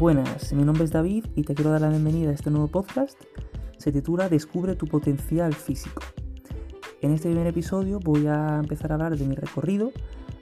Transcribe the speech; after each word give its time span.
Buenas, 0.00 0.54
mi 0.54 0.64
nombre 0.64 0.84
es 0.84 0.92
David 0.92 1.26
y 1.36 1.42
te 1.42 1.54
quiero 1.54 1.72
dar 1.72 1.82
la 1.82 1.90
bienvenida 1.90 2.30
a 2.30 2.32
este 2.32 2.50
nuevo 2.50 2.68
podcast. 2.68 3.22
Se 3.76 3.92
titula 3.92 4.30
Descubre 4.30 4.74
tu 4.74 4.86
potencial 4.86 5.54
físico. 5.54 6.02
En 7.02 7.12
este 7.12 7.28
primer 7.28 7.46
episodio 7.46 8.00
voy 8.00 8.26
a 8.26 8.60
empezar 8.60 8.92
a 8.92 8.94
hablar 8.94 9.18
de 9.18 9.26
mi 9.26 9.34
recorrido, 9.34 9.92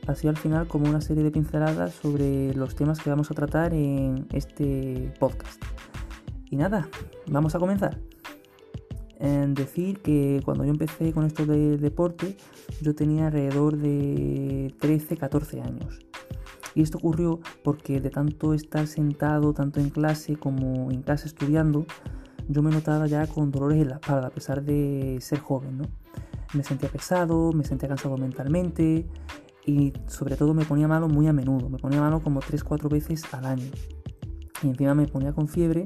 así 0.07 0.29
al 0.29 0.37
final 0.37 0.69
como 0.69 0.89
una 0.89 1.01
serie 1.01 1.25
de 1.25 1.33
pinceladas 1.33 1.93
sobre 1.93 2.55
los 2.55 2.77
temas 2.77 3.01
que 3.01 3.11
vamos 3.11 3.33
a 3.33 3.35
tratar 3.35 3.75
en 3.75 4.29
este 4.33 5.13
podcast. 5.19 5.61
Y 6.49 6.55
nada, 6.55 6.89
vamos 7.27 7.57
a 7.57 7.59
comenzar. 7.59 7.99
En 9.19 9.55
decir 9.55 10.03
que 10.03 10.41
cuando 10.45 10.63
yo 10.63 10.71
empecé 10.71 11.13
con 11.13 11.25
esto 11.25 11.47
de 11.47 11.79
deporte, 11.79 12.37
yo 12.81 12.95
tenía 12.95 13.27
alrededor 13.27 13.77
de 13.77 14.73
13-14 14.79 15.67
años. 15.67 16.08
Y 16.79 16.83
esto 16.83 16.99
ocurrió 16.99 17.41
porque 17.65 18.01
de 18.01 18.09
tanto 18.09 18.55
estar 18.55 18.87
sentado, 18.87 19.53
tanto 19.53 19.81
en 19.81 19.91
clase 19.91 20.37
como 20.37 20.93
en 20.93 21.03
casa 21.03 21.27
estudiando, 21.27 21.87
yo 22.49 22.63
me 22.63 22.71
notaba 22.71 23.09
ya 23.09 23.27
con 23.27 23.51
dolores 23.51 23.83
en 23.83 23.89
la 23.89 23.95
espalda, 23.97 24.29
a 24.29 24.31
pesar 24.31 24.63
de 24.63 25.19
ser 25.21 25.41
joven, 25.41 25.79
¿no? 25.79 25.85
Me 26.55 26.63
sentía 26.63 26.89
pesado, 26.89 27.53
me 27.53 27.65
sentía 27.65 27.89
cansado 27.89 28.17
mentalmente 28.17 29.09
y 29.67 29.93
sobre 30.07 30.37
todo 30.37 30.55
me 30.55 30.65
ponía 30.65 30.87
malo 30.87 31.09
muy 31.09 31.27
a 31.27 31.33
menudo, 31.33 31.69
me 31.69 31.79
ponía 31.79 32.01
malo 32.01 32.23
como 32.23 32.39
3-4 32.39 32.89
veces 32.89 33.25
al 33.35 33.47
año. 33.47 33.67
Y 34.63 34.69
encima 34.69 34.95
me 34.95 35.09
ponía 35.09 35.33
con 35.33 35.49
fiebre 35.49 35.85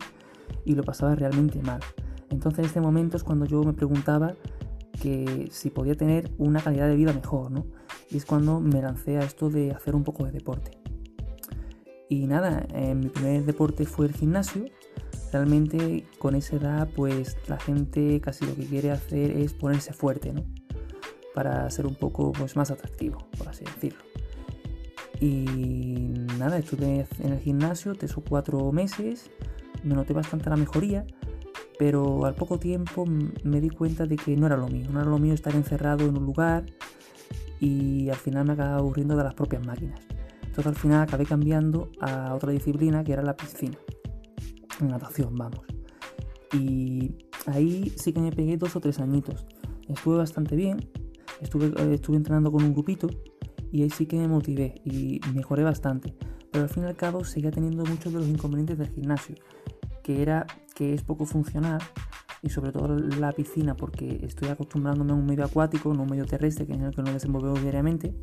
y 0.66 0.74
lo 0.74 0.82
pasaba 0.82 1.14
realmente 1.14 1.62
mal. 1.62 1.80
Entonces 2.28 2.58
en 2.58 2.64
este 2.66 2.82
momento 2.82 3.16
es 3.16 3.24
cuando 3.24 3.46
yo 3.46 3.62
me 3.62 3.72
preguntaba 3.72 4.34
que 5.00 5.48
si 5.50 5.70
podía 5.70 5.94
tener 5.94 6.30
una 6.36 6.60
calidad 6.60 6.86
de 6.86 6.96
vida 6.96 7.14
mejor, 7.14 7.50
¿no? 7.50 7.64
Y 8.10 8.18
es 8.18 8.26
cuando 8.26 8.60
me 8.60 8.82
lancé 8.82 9.16
a 9.16 9.22
esto 9.22 9.48
de 9.48 9.70
hacer 9.70 9.94
un 9.94 10.04
poco 10.04 10.26
de 10.26 10.32
deporte. 10.32 10.81
Y 12.12 12.26
nada, 12.26 12.66
eh, 12.74 12.94
mi 12.94 13.08
primer 13.08 13.42
deporte 13.46 13.86
fue 13.86 14.04
el 14.04 14.12
gimnasio. 14.12 14.66
Realmente 15.32 16.04
con 16.18 16.34
esa 16.34 16.56
edad 16.56 16.90
pues 16.94 17.38
la 17.48 17.58
gente 17.58 18.20
casi 18.20 18.44
lo 18.44 18.54
que 18.54 18.66
quiere 18.66 18.90
hacer 18.90 19.30
es 19.30 19.54
ponerse 19.54 19.94
fuerte, 19.94 20.30
¿no? 20.30 20.44
Para 21.34 21.70
ser 21.70 21.86
un 21.86 21.94
poco 21.94 22.32
pues, 22.32 22.54
más 22.54 22.70
atractivo, 22.70 23.16
por 23.38 23.48
así 23.48 23.64
decirlo. 23.64 24.02
Y 25.20 25.46
nada, 26.38 26.58
estuve 26.58 27.06
en 27.20 27.32
el 27.32 27.38
gimnasio 27.38 27.94
tres 27.94 28.14
o 28.18 28.20
cuatro 28.20 28.70
meses, 28.72 29.30
me 29.82 29.94
noté 29.94 30.12
bastante 30.12 30.50
la 30.50 30.56
mejoría, 30.56 31.06
pero 31.78 32.26
al 32.26 32.34
poco 32.34 32.58
tiempo 32.58 33.06
me 33.06 33.62
di 33.62 33.70
cuenta 33.70 34.04
de 34.04 34.16
que 34.16 34.36
no 34.36 34.44
era 34.44 34.58
lo 34.58 34.68
mío, 34.68 34.86
no 34.90 35.00
era 35.00 35.08
lo 35.08 35.18
mío 35.18 35.32
estar 35.32 35.54
encerrado 35.54 36.04
en 36.04 36.18
un 36.18 36.26
lugar 36.26 36.66
y 37.58 38.10
al 38.10 38.16
final 38.16 38.44
me 38.44 38.52
acababa 38.52 38.76
aburriendo 38.76 39.16
de 39.16 39.24
las 39.24 39.32
propias 39.32 39.64
máquinas. 39.64 40.11
Entonces 40.52 40.66
al 40.66 40.76
final 40.76 41.00
acabé 41.00 41.24
cambiando 41.24 41.90
a 41.98 42.34
otra 42.34 42.52
disciplina 42.52 43.02
que 43.02 43.14
era 43.14 43.22
la 43.22 43.34
piscina. 43.34 43.78
Natación, 44.82 45.34
vamos. 45.34 45.64
Y 46.52 47.14
ahí 47.46 47.90
sí 47.96 48.12
que 48.12 48.20
me 48.20 48.30
pegué 48.32 48.58
dos 48.58 48.76
o 48.76 48.80
tres 48.80 48.98
añitos. 49.00 49.46
Estuve 49.88 50.18
bastante 50.18 50.54
bien. 50.54 50.90
Estuve, 51.40 51.68
eh, 51.68 51.94
estuve 51.94 52.18
entrenando 52.18 52.52
con 52.52 52.62
un 52.64 52.74
grupito 52.74 53.08
y 53.70 53.80
ahí 53.80 53.88
sí 53.88 54.04
que 54.04 54.18
me 54.18 54.28
motivé 54.28 54.74
y 54.84 55.22
mejoré 55.32 55.62
bastante. 55.62 56.14
Pero 56.50 56.64
al 56.64 56.68
fin 56.68 56.82
y 56.82 56.86
al 56.86 56.96
cabo 56.96 57.24
seguía 57.24 57.50
teniendo 57.50 57.86
muchos 57.86 58.12
de 58.12 58.18
los 58.18 58.28
inconvenientes 58.28 58.76
del 58.76 58.90
gimnasio, 58.90 59.36
que 60.02 60.20
era 60.20 60.46
que 60.74 60.92
es 60.92 61.02
poco 61.02 61.24
funcional 61.24 61.80
y 62.42 62.50
sobre 62.50 62.72
todo 62.72 62.98
la 62.98 63.32
piscina 63.32 63.74
porque 63.74 64.20
estoy 64.22 64.50
acostumbrándome 64.50 65.12
a 65.12 65.14
un 65.14 65.24
medio 65.24 65.46
acuático, 65.46 65.94
no 65.94 66.02
un 66.02 66.10
medio 66.10 66.26
terrestre 66.26 66.66
que 66.66 66.74
es 66.74 66.80
el 66.82 66.94
que 66.94 67.00
nos 67.00 67.14
desenvolvemos 67.14 67.62
diariamente 67.62 68.14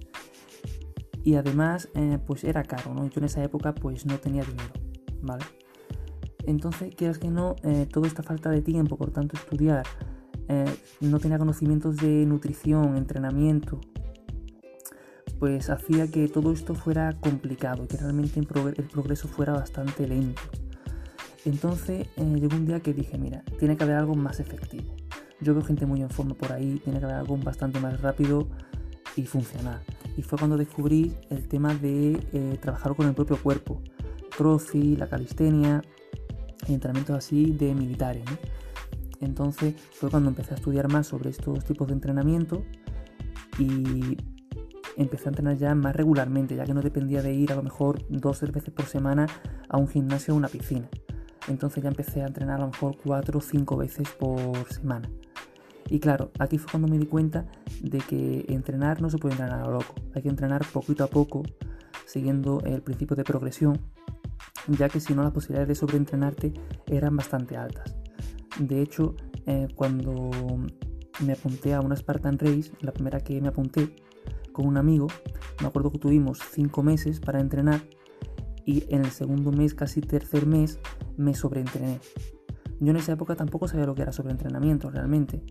y 1.23 1.35
además 1.35 1.89
eh, 1.95 2.19
pues 2.25 2.43
era 2.43 2.63
caro, 2.63 2.93
¿no? 2.93 3.07
Yo 3.07 3.19
en 3.19 3.25
esa 3.25 3.43
época 3.43 3.73
pues 3.73 4.05
no 4.05 4.17
tenía 4.19 4.43
dinero, 4.43 4.73
¿vale? 5.21 5.45
Entonces, 6.45 6.95
quieras 6.95 7.19
que 7.19 7.29
no, 7.29 7.55
eh, 7.63 7.85
toda 7.91 8.07
esta 8.07 8.23
falta 8.23 8.49
de 8.49 8.61
tiempo, 8.61 8.97
por 8.97 9.11
tanto 9.11 9.35
estudiar, 9.35 9.85
eh, 10.47 10.65
no 11.01 11.19
tenía 11.19 11.37
conocimientos 11.37 11.97
de 11.97 12.25
nutrición, 12.25 12.97
entrenamiento, 12.97 13.79
pues 15.37 15.69
hacía 15.69 16.09
que 16.09 16.27
todo 16.27 16.51
esto 16.51 16.73
fuera 16.73 17.13
complicado, 17.19 17.87
que 17.87 17.97
realmente 17.97 18.39
el 18.39 18.47
progreso 18.87 19.27
fuera 19.27 19.53
bastante 19.53 20.07
lento. 20.07 20.41
Entonces 21.45 22.07
llegó 22.17 22.57
un 22.57 22.65
día 22.65 22.79
que 22.81 22.93
dije, 22.93 23.17
mira, 23.17 23.43
tiene 23.57 23.77
que 23.77 23.83
haber 23.83 23.95
algo 23.97 24.15
más 24.15 24.39
efectivo. 24.39 24.95
Yo 25.39 25.53
veo 25.53 25.63
gente 25.63 25.85
muy 25.85 26.01
en 26.01 26.09
forma 26.09 26.33
por 26.33 26.51
ahí, 26.51 26.81
tiene 26.83 26.99
que 26.99 27.05
haber 27.05 27.17
algo 27.17 27.37
bastante 27.37 27.79
más 27.79 28.01
rápido 28.01 28.47
y 29.15 29.25
funcional 29.25 29.81
y 30.19 30.21
fue 30.21 30.37
cuando 30.37 30.57
descubrí 30.57 31.15
el 31.29 31.47
tema 31.47 31.73
de 31.73 32.19
eh, 32.33 32.57
trabajar 32.61 32.93
con 32.93 33.07
el 33.07 33.13
propio 33.13 33.41
cuerpo, 33.41 33.81
crossfit, 34.37 34.99
la 34.99 35.07
calistenia 35.07 35.81
y 36.67 36.73
entrenamientos 36.73 37.15
así 37.15 37.53
de 37.53 37.73
militares. 37.73 38.25
Entonces 39.21 39.75
fue 39.93 40.09
cuando 40.09 40.27
empecé 40.27 40.55
a 40.55 40.57
estudiar 40.57 40.91
más 40.91 41.07
sobre 41.07 41.29
estos 41.29 41.63
tipos 41.63 41.87
de 41.87 41.93
entrenamiento 41.93 42.65
y 43.57 44.17
empecé 44.97 45.27
a 45.27 45.29
entrenar 45.29 45.55
ya 45.55 45.73
más 45.73 45.95
regularmente, 45.95 46.53
ya 46.57 46.65
que 46.65 46.73
no 46.73 46.81
dependía 46.81 47.21
de 47.21 47.33
ir 47.33 47.53
a 47.53 47.55
lo 47.55 47.63
mejor 47.63 48.05
dos 48.09 48.39
tres 48.39 48.51
veces 48.51 48.73
por 48.73 48.87
semana 48.87 49.25
a 49.69 49.77
un 49.77 49.87
gimnasio 49.87 50.33
o 50.33 50.37
una 50.37 50.49
piscina. 50.49 50.89
Entonces 51.47 51.81
ya 51.81 51.87
empecé 51.87 52.23
a 52.23 52.27
entrenar 52.27 52.57
a 52.57 52.65
lo 52.65 52.71
mejor 52.71 52.97
cuatro 53.01 53.39
o 53.39 53.41
cinco 53.41 53.77
veces 53.77 54.09
por 54.19 54.67
semana. 54.67 55.09
Y 55.89 55.99
claro, 55.99 56.31
aquí 56.37 56.57
fue 56.59 56.71
cuando 56.71 56.87
me 56.87 56.99
di 56.99 57.07
cuenta 57.07 57.45
de 57.81 57.97
que 57.97 58.45
entrenar 58.49 59.01
no 59.01 59.09
se 59.09 59.17
puede 59.17 59.33
entrenar 59.33 59.59
a 59.59 59.65
lo 59.65 59.71
loco, 59.71 59.95
hay 60.13 60.21
que 60.21 60.29
entrenar 60.29 60.63
poquito 60.71 61.03
a 61.03 61.07
poco, 61.07 61.43
siguiendo 62.05 62.61
el 62.63 62.83
principio 62.83 63.15
de 63.15 63.23
progresión, 63.23 63.79
ya 64.67 64.87
que 64.87 64.99
si 64.99 65.15
no 65.15 65.23
las 65.23 65.31
posibilidades 65.31 65.67
de 65.69 65.75
sobreentrenarte 65.75 66.53
eran 66.85 67.15
bastante 67.15 67.57
altas. 67.57 67.95
De 68.59 68.81
hecho, 68.81 69.15
eh, 69.47 69.67
cuando 69.73 70.29
me 71.25 71.33
apunté 71.33 71.73
a 71.73 71.81
una 71.81 71.95
Spartan 71.95 72.37
Race, 72.37 72.71
la 72.81 72.91
primera 72.91 73.19
que 73.19 73.41
me 73.41 73.47
apunté 73.47 73.95
con 74.51 74.67
un 74.67 74.77
amigo, 74.77 75.07
me 75.59 75.67
acuerdo 75.67 75.91
que 75.91 75.97
tuvimos 75.97 76.39
cinco 76.51 76.83
meses 76.83 77.19
para 77.19 77.39
entrenar 77.39 77.81
y 78.63 78.83
en 78.93 79.05
el 79.05 79.11
segundo 79.11 79.51
mes, 79.51 79.73
casi 79.73 80.01
tercer 80.01 80.45
mes, 80.45 80.77
me 81.17 81.33
sobreentrené. 81.33 81.99
Yo 82.79 82.91
en 82.91 82.97
esa 82.97 83.13
época 83.13 83.35
tampoco 83.35 83.67
sabía 83.67 83.87
lo 83.87 83.95
que 83.95 84.03
era 84.03 84.11
sobreentrenamiento 84.11 84.91
realmente 84.91 85.41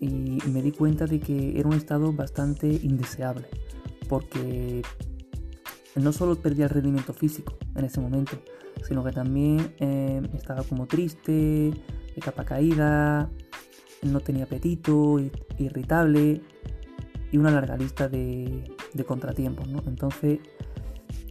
y 0.00 0.40
me 0.48 0.62
di 0.62 0.72
cuenta 0.72 1.06
de 1.06 1.20
que 1.20 1.58
era 1.58 1.68
un 1.68 1.74
estado 1.74 2.12
bastante 2.12 2.68
indeseable, 2.68 3.46
porque 4.08 4.82
no 5.96 6.12
solo 6.12 6.36
perdía 6.36 6.66
el 6.66 6.70
rendimiento 6.70 7.12
físico 7.12 7.56
en 7.74 7.84
ese 7.84 8.00
momento, 8.00 8.38
sino 8.86 9.02
que 9.02 9.12
también 9.12 9.74
eh, 9.78 10.22
estaba 10.34 10.62
como 10.62 10.86
triste, 10.86 11.72
de 12.14 12.22
capa 12.22 12.44
caída, 12.44 13.30
no 14.02 14.20
tenía 14.20 14.44
apetito, 14.44 15.18
irritable 15.58 16.40
y 17.32 17.38
una 17.38 17.50
larga 17.50 17.76
lista 17.76 18.08
de, 18.08 18.64
contratiempos. 19.06 19.68
Entonces 19.86 20.38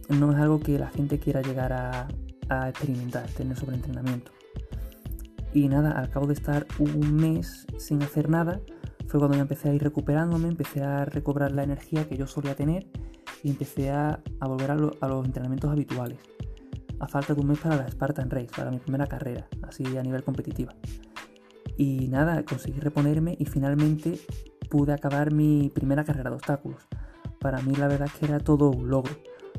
no 0.08 0.32
es 0.32 0.38
algo 0.38 0.60
que 0.60 0.78
la 0.78 0.90
gente 0.90 1.18
quiera 1.18 1.42
llegar 1.42 1.72
a, 1.72 2.08
a 2.48 2.68
experimentar, 2.68 3.28
tener 3.30 3.56
sobreentrenamiento. 3.56 4.32
Y 5.52 5.68
nada, 5.68 5.92
al 5.92 6.10
cabo 6.10 6.26
de 6.26 6.34
estar 6.34 6.66
un 6.78 7.14
mes 7.14 7.66
sin 7.78 8.02
hacer 8.02 8.28
nada, 8.28 8.60
fue 9.06 9.20
cuando 9.20 9.36
ya 9.36 9.42
empecé 9.42 9.70
a 9.70 9.74
ir 9.74 9.82
recuperándome, 9.82 10.48
empecé 10.48 10.82
a 10.82 11.04
recobrar 11.04 11.52
la 11.52 11.62
energía 11.62 12.08
que 12.08 12.16
yo 12.16 12.26
solía 12.26 12.54
tener 12.54 12.86
y 13.42 13.50
empecé 13.50 13.90
a, 13.90 14.20
volver 14.40 14.72
a, 14.72 14.76
los 14.76 15.24
entrenamientos 15.24 15.70
habituales. 15.70 16.18
A 16.98 17.06
falta 17.06 17.34
de 17.34 17.40
un 17.40 17.48
mes 17.48 17.58
para 17.58 17.76
la 17.76 17.88
Spartan 17.88 18.30
Race, 18.30 18.50
para 18.56 18.70
mi 18.70 18.78
primera 18.78 19.06
carrera, 19.06 19.46
así 19.62 19.96
a 19.96 20.02
nivel 20.02 20.24
competitiva. 20.24 20.74
Y 21.76 22.08
nada, 22.08 22.42
conseguí 22.44 22.80
reponerme 22.80 23.36
y 23.38 23.44
finalmente 23.44 24.18
pude 24.70 24.92
acabar 24.92 25.32
mi 25.32 25.70
primera 25.74 26.04
carrera 26.04 26.30
de 26.30 26.36
obstáculos. 26.36 26.82
Para 27.38 27.60
mí 27.60 27.74
la 27.76 27.86
verdad 27.86 28.08
es 28.12 28.18
que 28.18 28.26
era 28.26 28.40
todo 28.40 28.70
un 28.70 28.88
logro, 28.88 29.14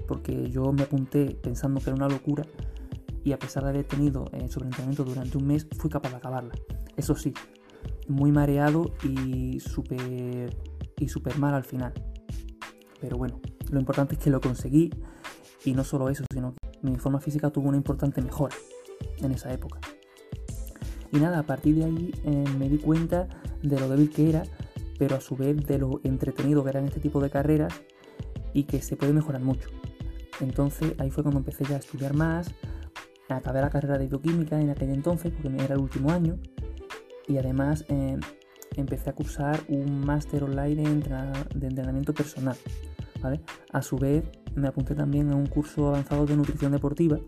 porque 0.08 0.50
yo 0.50 0.74
me 0.74 0.84
apunté 0.84 1.38
pensando 1.42 1.80
que 1.80 1.90
era 1.92 1.96
una 1.96 2.10
locura 2.10 2.44
y 3.28 3.34
a 3.34 3.40
pesar 3.40 3.64
de 3.64 3.70
haber 3.72 3.84
tenido 3.84 4.30
eh, 4.32 4.48
sobreentrenamiento 4.48 5.04
durante 5.04 5.38
un 5.38 5.46
mes, 5.46 5.68
fui 5.78 5.90
capaz 5.90 6.12
de 6.12 6.16
acabarla. 6.16 6.54
Eso 6.96 7.14
sí, 7.14 7.34
muy 8.08 8.32
mareado 8.32 8.94
y 9.04 9.60
súper 9.60 10.56
y 10.98 11.10
super 11.10 11.38
mal 11.38 11.54
al 11.54 11.66
final. 11.66 11.92
Pero 13.02 13.18
bueno, 13.18 13.42
lo 13.70 13.82
importante 13.82 14.16
es 14.16 14.22
que 14.22 14.30
lo 14.30 14.40
conseguí 14.40 14.92
y 15.66 15.74
no 15.74 15.84
solo 15.84 16.08
eso, 16.08 16.24
sino 16.32 16.54
que 16.54 16.88
mi 16.90 16.96
forma 16.96 17.20
física 17.20 17.50
tuvo 17.50 17.68
una 17.68 17.76
importante 17.76 18.22
mejora 18.22 18.56
en 19.18 19.34
esa 19.34 19.52
época. 19.52 19.82
Y 21.12 21.18
nada, 21.18 21.40
a 21.40 21.44
partir 21.44 21.76
de 21.76 21.84
ahí 21.84 22.14
eh, 22.24 22.46
me 22.58 22.70
di 22.70 22.78
cuenta 22.78 23.28
de 23.62 23.78
lo 23.78 23.90
débil 23.90 24.10
que 24.10 24.30
era, 24.30 24.44
pero 24.98 25.18
a 25.18 25.20
su 25.20 25.36
vez 25.36 25.58
de 25.68 25.80
lo 25.80 26.00
entretenido 26.06 26.64
que 26.64 26.70
eran 26.70 26.86
este 26.86 27.02
tipo 27.02 27.20
de 27.20 27.30
carreras 27.30 27.74
y 28.54 28.64
que 28.64 28.82
se 28.82 28.96
puede 28.96 29.12
mejorar 29.12 29.42
mucho. 29.42 29.68
Entonces 30.40 30.94
ahí 30.98 31.12
fue 31.12 31.24
cuando 31.24 31.40
empecé 31.40 31.66
ya 31.66 31.76
a 31.76 31.80
estudiar 31.80 32.14
más, 32.14 32.56
acabé 33.30 33.62
la 33.62 33.70
carrera 33.70 33.98
de 33.98 34.08
bioquímica 34.08 34.60
en 34.60 34.70
aquel 34.70 34.90
entonces, 34.90 35.32
porque 35.32 35.64
era 35.64 35.76
el 35.76 35.82
último 35.82 36.12
año, 36.12 36.38
y 37.28 37.38
además 37.38 37.86
eh, 37.90 38.18
empecé 38.76 39.10
a 39.10 39.14
cursar 39.14 39.60
un 39.68 40.06
máster 40.06 40.44
online 40.44 40.84
de, 41.56 41.68
entrenamiento 41.68 42.14
personal. 42.14 42.56
A 43.74 43.82
su 43.82 43.98
vez, 43.98 44.24
me 44.56 44.68
apunté 44.68 44.96
también 44.96 45.32
a 45.32 45.36
un 45.36 45.48
curso 45.48 45.90
avanzado 45.90 46.26
de 46.26 46.36
nutrición 46.38 46.72
deportiva 46.72 47.20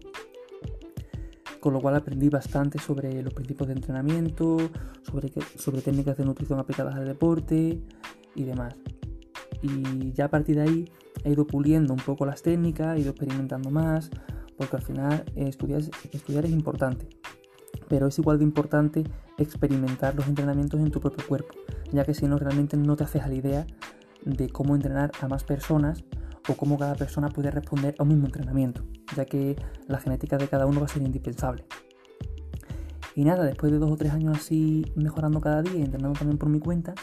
con 1.59 1.73
lo 1.73 1.81
cual 1.81 1.95
aprendí 1.95 2.29
bastante 2.29 2.79
sobre 2.79 3.21
los 3.21 3.33
principios 3.33 3.67
de 3.67 3.73
entrenamiento, 3.73 4.57
sobre, 5.01 5.29
sobre 5.57 5.81
técnicas 5.81 6.17
de 6.17 6.25
nutrición 6.25 6.59
aplicadas 6.59 6.95
al 6.95 7.05
deporte 7.05 7.81
y 8.35 8.43
demás. 8.43 8.75
Y 9.61 10.13
ya 10.13 10.25
a 10.25 10.29
partir 10.29 10.55
de 10.55 10.61
ahí 10.61 10.91
he 11.23 11.31
ido 11.31 11.45
puliendo 11.45 11.93
un 11.93 11.99
poco 11.99 12.25
las 12.25 12.41
técnicas, 12.41 12.97
he 12.97 13.01
ido 13.01 13.11
experimentando 13.11 13.69
más, 13.69 14.09
porque 14.59 14.75
al 14.75 14.81
final 14.81 15.23
estudiar, 15.35 15.81
estudiar 16.11 16.45
es 16.45 16.51
importante. 16.51 17.07
Pero 17.87 18.07
es 18.07 18.19
igual 18.19 18.37
de 18.39 18.43
importante 18.43 19.05
experimentar 19.37 20.13
los 20.15 20.27
entrenamientos 20.27 20.81
en 20.81 20.91
tu 20.91 20.99
propio 20.99 21.25
cuerpo, 21.25 21.55
ya 21.93 22.03
que 22.03 22.13
si 22.13 22.27
no 22.27 22.37
realmente 22.37 22.75
no 22.75 22.97
te 22.97 23.05
haces 23.05 23.21
a 23.23 23.29
la 23.29 23.35
idea 23.35 23.65
de 24.25 24.49
cómo 24.49 24.75
entrenar 24.75 25.11
a 25.21 25.29
más 25.29 25.45
personas 25.45 26.03
o 26.49 26.55
cómo 26.55 26.77
cada 26.77 26.95
persona 26.95 27.29
puede 27.29 27.51
responder 27.51 27.95
a 27.97 28.03
un 28.03 28.09
mismo 28.09 28.25
entrenamiento, 28.25 28.83
ya 29.15 29.23
que 29.23 29.55
la 29.87 29.97
genética 29.97 30.37
de 30.37 30.49
cada 30.49 30.65
uno 30.65 30.81
va 30.81 30.87
a 30.87 30.89
ser 30.89 31.03
indispensable. 31.03 31.63
Y 33.15 33.23
nada, 33.23 33.45
después 33.45 33.71
de 33.71 33.79
dos 33.79 33.91
o 33.91 33.95
tres 33.95 34.11
años 34.11 34.37
así 34.37 34.91
mejorando 34.95 35.39
cada 35.39 35.61
día 35.61 35.77
y 35.77 35.83
entrenando 35.83 36.19
también 36.19 36.37
por 36.37 36.49
mi 36.49 36.59
cuenta, 36.59 36.93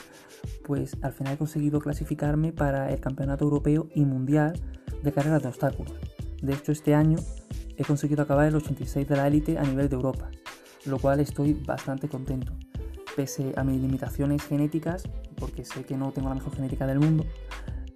pues 0.66 0.94
al 1.00 1.14
final 1.14 1.34
he 1.34 1.38
conseguido 1.38 1.80
clasificarme 1.80 2.52
para 2.52 2.90
el 2.90 3.00
Campeonato 3.00 3.44
Europeo 3.44 3.88
y 3.94 4.04
Mundial 4.04 4.60
de 5.02 5.12
Carreras 5.12 5.42
de 5.42 5.48
Obstáculos. 5.48 5.94
De 6.42 6.52
hecho, 6.52 6.72
este 6.72 6.94
año 6.94 7.16
he 7.76 7.84
conseguido 7.84 8.22
acabar 8.22 8.46
el 8.46 8.56
86 8.56 9.08
de 9.08 9.16
la 9.16 9.26
élite 9.26 9.58
a 9.58 9.62
nivel 9.62 9.88
de 9.88 9.96
Europa, 9.96 10.30
lo 10.84 10.98
cual 10.98 11.20
estoy 11.20 11.54
bastante 11.54 12.08
contento. 12.08 12.52
Pese 13.14 13.52
a 13.56 13.64
mis 13.64 13.80
limitaciones 13.80 14.42
genéticas, 14.44 15.04
porque 15.36 15.64
sé 15.64 15.84
que 15.84 15.96
no 15.96 16.12
tengo 16.12 16.28
la 16.28 16.34
mejor 16.34 16.54
genética 16.54 16.86
del 16.86 16.98
mundo, 16.98 17.24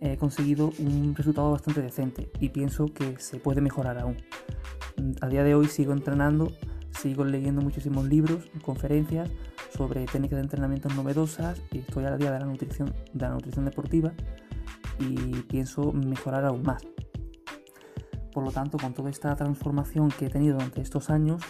he 0.00 0.16
conseguido 0.16 0.72
un 0.78 1.14
resultado 1.14 1.50
bastante 1.50 1.82
decente 1.82 2.30
y 2.40 2.48
pienso 2.48 2.86
que 2.86 3.18
se 3.18 3.38
puede 3.38 3.60
mejorar 3.60 3.98
aún. 3.98 4.16
A 5.20 5.28
día 5.28 5.44
de 5.44 5.54
hoy 5.54 5.66
sigo 5.66 5.92
entrenando, 5.92 6.52
sigo 6.90 7.24
leyendo 7.24 7.60
muchísimos 7.60 8.06
libros, 8.06 8.50
conferencias 8.62 9.30
sobre 9.76 10.04
técnicas 10.06 10.38
de 10.38 10.42
entrenamiento 10.42 10.88
novedosas 10.90 11.62
y 11.70 11.78
estoy 11.78 12.04
a 12.04 12.10
la 12.10 12.16
día 12.16 12.30
de 12.30 12.40
la 12.40 12.46
nutrición, 12.46 12.94
de 13.12 13.20
la 13.20 13.30
nutrición 13.30 13.64
deportiva 13.64 14.12
y 14.98 15.14
pienso 15.42 15.92
mejorar 15.92 16.44
aún 16.44 16.62
más. 16.62 16.82
Por 18.32 18.44
lo 18.44 18.52
tanto, 18.52 18.78
con 18.78 18.94
toda 18.94 19.10
esta 19.10 19.34
transformación 19.34 20.10
que 20.10 20.26
he 20.26 20.30
tenido 20.30 20.54
durante 20.54 20.80
estos 20.80 21.10
años, 21.10 21.42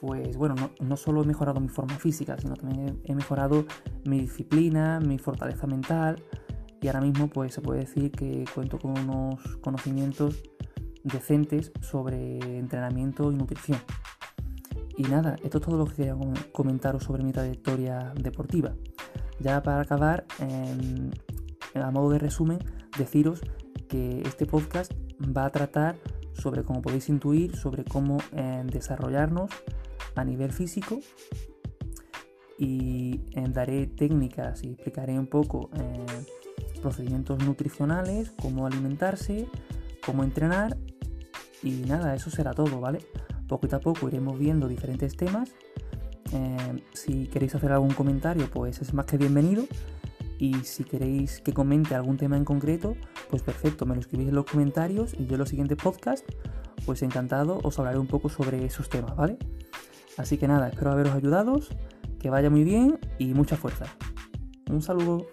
pues 0.00 0.36
bueno, 0.36 0.54
no, 0.80 0.96
solo 0.96 1.22
he 1.22 1.26
mejorado 1.26 1.60
mi 1.60 1.68
forma 1.68 1.98
física, 1.98 2.36
sino 2.38 2.54
también 2.54 3.00
he, 3.04 3.14
mejorado 3.14 3.64
mi 4.04 4.20
disciplina, 4.20 5.00
mi 5.00 5.18
fortaleza 5.18 5.66
mental 5.66 6.22
y 6.80 6.86
ahora 6.86 7.00
mismo 7.00 7.28
pues 7.28 7.54
se 7.54 7.60
puede 7.60 7.80
decir 7.80 8.12
que 8.12 8.44
cuento 8.54 8.78
con 8.78 8.98
unos 8.98 9.40
conocimientos 9.60 10.42
decentes 11.02 11.72
sobre 11.80 12.58
entrenamiento 12.58 13.32
y 13.32 13.36
nutrición. 13.36 13.78
Y 14.96 15.02
nada, 15.04 15.36
esto 15.42 15.58
es 15.58 15.64
todo 15.64 15.78
lo 15.78 15.86
que 15.86 15.94
quería 15.94 16.16
comentaros 16.52 17.02
sobre 17.02 17.24
mi 17.24 17.32
trayectoria 17.32 18.12
deportiva. 18.14 18.74
Ya 19.40 19.62
para 19.62 19.80
acabar, 19.80 20.24
em, 20.38 21.10
a 21.74 21.90
modo 21.90 22.10
de 22.10 22.18
resumen, 22.18 22.58
deciros 22.96 23.40
que 23.88 24.22
este 24.22 24.46
podcast 24.46 24.92
va 25.20 25.46
a 25.46 25.50
tratar 25.50 25.96
sobre, 26.32 26.62
como 26.64 26.82
podéis 26.82 27.08
intuir, 27.08 27.56
sobre 27.56 27.84
cómo 27.84 28.18
em, 28.32 28.66
desarrollarnos 28.66 29.50
a 30.14 30.24
nivel 30.24 30.52
físico 30.52 31.00
y 32.58 33.20
em, 33.32 33.52
daré 33.52 33.86
técnicas 33.86 34.62
y 34.64 34.72
explicaré 34.72 35.18
un 35.18 35.26
poco 35.26 35.70
procedimientos 36.82 37.42
nutricionales, 37.44 38.30
cómo 38.42 38.66
alimentarse, 38.66 39.48
cómo 40.04 40.22
entrenar 40.22 40.76
y 41.62 41.70
nada, 41.86 42.14
eso 42.14 42.30
será 42.30 42.52
todo, 42.52 42.78
¿vale? 42.78 43.00
Poco 43.48 43.66
a 43.74 43.80
poco 43.80 44.08
iremos 44.08 44.38
viendo 44.38 44.68
diferentes 44.68 45.16
temas. 45.16 45.50
Eh, 46.32 46.82
si 46.92 47.26
queréis 47.26 47.54
hacer 47.54 47.72
algún 47.72 47.94
comentario, 47.94 48.50
pues 48.50 48.82
es 48.82 48.92
más 48.92 49.06
que 49.06 49.16
bienvenido. 49.16 49.64
Y 50.38 50.54
si 50.64 50.84
queréis 50.84 51.40
que 51.40 51.52
comente 51.52 51.94
algún 51.94 52.16
tema 52.16 52.36
en 52.36 52.44
concreto, 52.44 52.96
pues 53.34 53.42
perfecto, 53.42 53.84
me 53.84 53.96
lo 53.96 54.00
escribís 54.00 54.28
en 54.28 54.36
los 54.36 54.44
comentarios 54.44 55.12
y 55.18 55.26
yo 55.26 55.32
en 55.32 55.40
los 55.40 55.48
siguientes 55.48 55.76
podcasts, 55.76 56.24
pues 56.86 57.02
encantado 57.02 57.58
os 57.64 57.76
hablaré 57.80 57.98
un 57.98 58.06
poco 58.06 58.28
sobre 58.28 58.64
esos 58.64 58.88
temas, 58.88 59.16
¿vale? 59.16 59.38
Así 60.16 60.38
que 60.38 60.46
nada, 60.46 60.68
espero 60.68 60.92
haberos 60.92 61.14
ayudado, 61.14 61.58
que 62.20 62.30
vaya 62.30 62.48
muy 62.48 62.62
bien 62.62 63.00
y 63.18 63.34
mucha 63.34 63.56
fuerza. 63.56 63.86
Un 64.70 64.82
saludo. 64.82 65.26